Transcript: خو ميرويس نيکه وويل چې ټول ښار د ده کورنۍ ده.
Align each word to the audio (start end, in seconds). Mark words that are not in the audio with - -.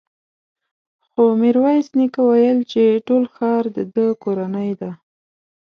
خو 1.09 1.23
ميرويس 1.41 1.87
نيکه 1.97 2.21
وويل 2.25 2.59
چې 2.71 2.83
ټول 3.07 3.23
ښار 3.35 3.63
د 3.75 3.77
ده 3.93 4.05
کورنۍ 4.23 4.71
ده. 4.81 4.91